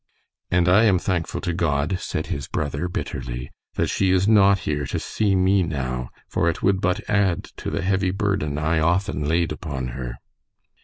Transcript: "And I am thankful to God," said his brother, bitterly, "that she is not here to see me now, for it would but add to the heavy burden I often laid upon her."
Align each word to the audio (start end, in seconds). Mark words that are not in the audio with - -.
"And 0.49 0.67
I 0.67 0.85
am 0.85 0.97
thankful 0.97 1.41
to 1.41 1.53
God," 1.53 1.99
said 1.99 2.25
his 2.25 2.47
brother, 2.47 2.87
bitterly, 2.89 3.51
"that 3.75 3.91
she 3.91 4.09
is 4.09 4.27
not 4.27 4.61
here 4.65 4.87
to 4.87 4.97
see 4.97 5.35
me 5.35 5.61
now, 5.61 6.09
for 6.27 6.49
it 6.49 6.63
would 6.63 6.81
but 6.81 7.07
add 7.07 7.43
to 7.57 7.69
the 7.69 7.83
heavy 7.83 8.09
burden 8.09 8.57
I 8.57 8.79
often 8.79 9.27
laid 9.27 9.51
upon 9.51 9.89
her." 9.89 10.17